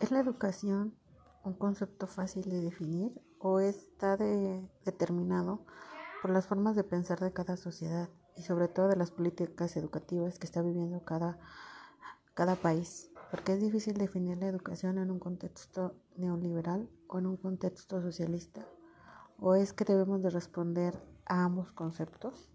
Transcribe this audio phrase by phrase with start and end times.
[0.00, 0.94] ¿Es la educación
[1.44, 5.66] un concepto fácil de definir o está determinado
[6.22, 10.38] por las formas de pensar de cada sociedad y sobre todo de las políticas educativas
[10.38, 11.38] que está viviendo cada,
[12.32, 13.10] cada país?
[13.30, 18.66] Porque es difícil definir la educación en un contexto neoliberal o en un contexto socialista.
[19.38, 22.50] ¿O es que debemos de responder a ambos conceptos?